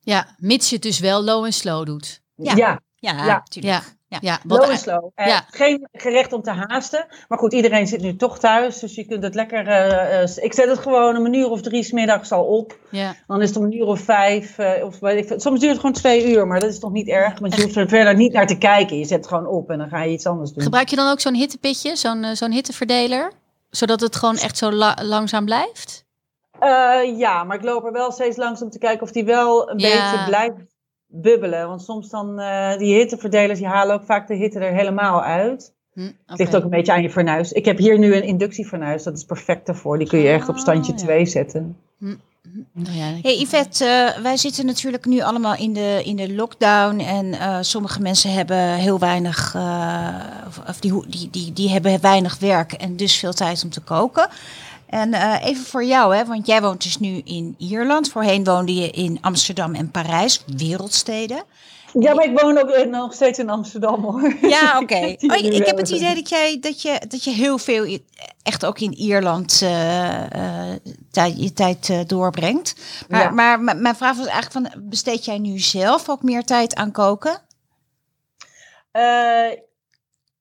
[0.00, 2.21] Ja, mits je het dus wel low en slow doet.
[2.36, 3.42] Ja, ja, ja, ja.
[3.50, 3.82] ja.
[4.12, 5.10] Ja, ja low en slow.
[5.14, 5.44] Ja.
[5.50, 7.06] Geen gerecht om te haasten.
[7.28, 8.78] Maar goed, iedereen zit nu toch thuis.
[8.78, 9.68] Dus je kunt het lekker...
[9.68, 12.78] Uh, uh, ik zet het gewoon om een uur of drie smiddags al op.
[12.90, 13.14] Ja.
[13.26, 14.58] Dan is het om een uur of vijf.
[14.82, 16.46] of, weet ik, soms duurt het gewoon twee uur.
[16.46, 17.38] Maar dat is toch niet erg.
[17.38, 18.98] Want je hoeft er verder niet naar te kijken.
[18.98, 20.62] Je zet het gewoon op en dan ga je iets anders doen.
[20.62, 21.96] Gebruik je dan ook zo'n hittepitje?
[21.96, 23.32] Zo'n zo'n hitteverdeler?
[23.70, 26.04] Zodat het gewoon echt zo la langzaam blijft?
[27.16, 29.76] ja, maar ik loop er wel steeds langs om te kijken of die wel een
[29.76, 30.71] beetje blijft
[31.12, 31.68] bubbelen.
[31.68, 35.74] Want soms dan, uh, die hitteverdelers, die halen ook vaak de hitte er helemaal uit.
[35.92, 36.14] Hm, okay.
[36.26, 37.52] Het ligt ook een beetje aan je fornuis.
[37.52, 39.98] Ik heb hier nu een inductiefornuis, dat is perfect daarvoor.
[39.98, 41.24] Die kun je echt op standje 2 ja.
[41.24, 41.76] zetten.
[41.98, 42.14] Hm.
[42.72, 46.98] Nou ja, hey Yvette, uh, wij zitten natuurlijk nu allemaal in de, in de lockdown
[46.98, 50.08] en uh, sommige mensen hebben heel weinig, uh,
[50.68, 54.28] of die, die, die, die hebben weinig werk en dus veel tijd om te koken.
[54.92, 58.10] En uh, even voor jou, hè, want jij woont dus nu in Ierland.
[58.10, 61.42] Voorheen woonde je in Amsterdam en Parijs, wereldsteden.
[61.92, 64.36] Ja, maar ik woon ook nog steeds in Amsterdam hoor.
[64.42, 64.94] Ja, oké.
[64.94, 65.18] Okay.
[65.20, 67.98] Oh, ik heb het idee dat, jij, dat, je, dat je heel veel,
[68.42, 70.72] echt ook in Ierland, uh, uh,
[71.10, 72.74] tijd, je tijd doorbrengt.
[73.08, 73.30] Maar, ja.
[73.30, 77.40] maar mijn vraag was eigenlijk: van, besteed jij nu zelf ook meer tijd aan koken?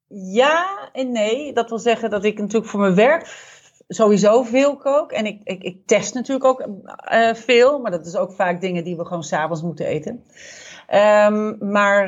[0.08, 1.54] ja en nee.
[1.54, 3.50] Dat wil zeggen dat ik natuurlijk voor mijn werk
[3.94, 5.12] sowieso veel kook.
[5.12, 6.68] En ik, ik, ik test natuurlijk ook
[7.12, 7.80] uh, veel.
[7.80, 10.24] Maar dat is ook vaak dingen die we gewoon s'avonds moeten eten.
[11.28, 12.04] Um, maar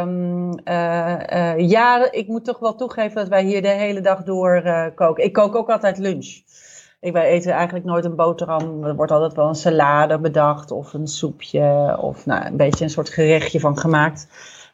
[0.00, 4.22] um, uh, uh, ja, ik moet toch wel toegeven dat wij hier de hele dag
[4.22, 4.62] door
[4.94, 5.24] koken.
[5.24, 6.42] Ik kook ook altijd lunch.
[7.00, 8.84] Ik, wij eten eigenlijk nooit een boterham.
[8.84, 12.90] Er wordt altijd wel een salade bedacht of een soepje of nou, een beetje een
[12.90, 14.28] soort gerechtje van gemaakt.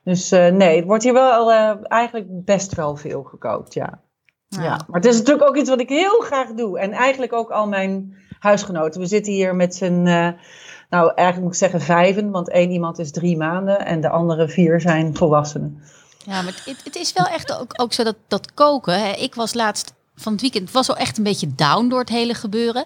[0.05, 4.01] Dus nee, het wordt hier wel eigenlijk best wel veel gekookt, ja.
[4.57, 4.63] Ja.
[4.63, 4.81] ja.
[4.89, 6.79] maar het is natuurlijk ook iets wat ik heel graag doe.
[6.79, 9.01] En eigenlijk ook al mijn huisgenoten.
[9.01, 10.29] We zitten hier met z'n, uh,
[10.91, 14.49] nou eigenlijk moet ik zeggen vijven, want één iemand is drie maanden en de andere
[14.49, 15.83] vier zijn volwassenen.
[16.25, 19.01] Ja, maar het, het is wel echt ook, ook zo dat, dat koken.
[19.01, 19.13] Hè.
[19.13, 22.35] Ik was laatst van het weekend was al echt een beetje down door het hele
[22.35, 22.85] gebeuren.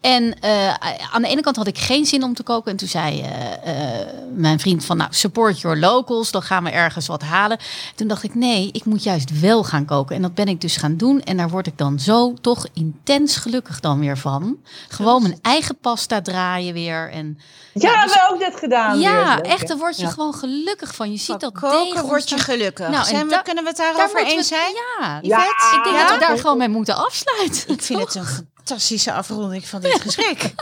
[0.00, 0.74] En uh,
[1.12, 2.70] aan de ene kant had ik geen zin om te koken.
[2.70, 6.30] En toen zei uh, uh, mijn vriend van, nou, support your locals.
[6.30, 7.58] Dan gaan we ergens wat halen.
[7.94, 10.16] Toen dacht ik, nee, ik moet juist wel gaan koken.
[10.16, 11.22] En dat ben ik dus gaan doen.
[11.22, 14.56] En daar word ik dan zo toch intens gelukkig dan weer van.
[14.88, 17.10] Gewoon mijn eigen pasta draaien weer.
[17.10, 17.38] En,
[17.74, 19.00] ja, ja dus, we ook net gedaan.
[19.00, 19.44] Ja, weer.
[19.44, 20.10] echt, daar word je ja.
[20.10, 21.10] gewoon gelukkig van.
[21.10, 22.88] Je ziet dat koken word je gelukkig.
[22.88, 24.72] Nou, zijn we, kunnen we het daarover eens zijn?
[24.74, 25.44] Ja, ja.
[25.44, 27.74] ik denk dat we daar gewoon mee moeten afsluiten.
[27.74, 30.54] Ik vind het een fantastische afronding van dit gesprek.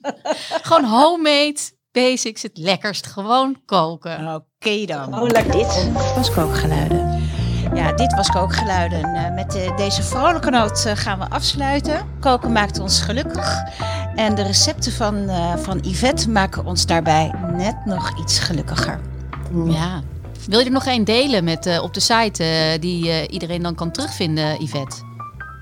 [0.68, 1.58] gewoon homemade
[1.92, 4.18] basics, het lekkerst gewoon koken.
[4.18, 5.20] Oké okay dan.
[5.20, 5.52] Oh, lekker.
[5.52, 7.24] Dit was Kookgeluiden.
[7.74, 9.34] Ja, dit was Kookgeluiden.
[9.34, 12.08] met deze vrolijke noot gaan we afsluiten.
[12.20, 13.62] Koken maakt ons gelukkig.
[14.14, 15.30] En de recepten van,
[15.62, 19.00] van Yvette maken ons daarbij net nog iets gelukkiger.
[19.66, 20.02] Ja.
[20.46, 24.62] Wil je er nog één delen met, op de site die iedereen dan kan terugvinden,
[24.62, 25.05] Yvette?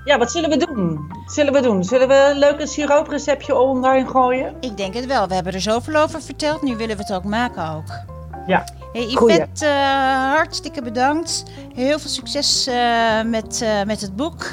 [0.05, 1.11] Ja, wat zullen we doen?
[1.25, 1.83] Zullen we doen?
[1.83, 4.55] Zullen we een leuk siroopreceptje online gooien?
[4.59, 5.27] Ik denk het wel.
[5.27, 6.61] We hebben er zoveel over verteld.
[6.61, 7.99] Nu willen we het ook maken ook.
[8.47, 8.63] Ja.
[8.93, 11.43] Hey Yvette, uh, hartstikke bedankt.
[11.73, 14.51] Heel veel succes uh, met, uh, met het boek.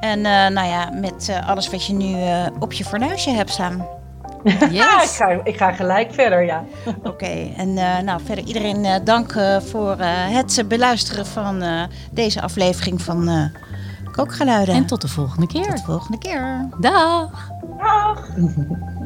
[0.00, 0.20] En
[0.52, 2.16] nou ja, met alles wat je nu
[2.58, 3.86] op je fornuisje hebt staan.
[4.70, 5.02] Yes.
[5.02, 6.64] ik, ga, ik ga gelijk verder, ja.
[7.02, 7.74] Oké, en
[8.04, 9.32] nou verder iedereen dank
[9.70, 11.62] voor het beluisteren van
[12.12, 13.50] deze aflevering van
[14.18, 14.74] Kookgeluiden.
[14.74, 15.64] En tot de volgende keer.
[15.64, 16.68] Tot de volgende keer.
[16.80, 17.50] Dag.
[17.78, 18.28] Dag.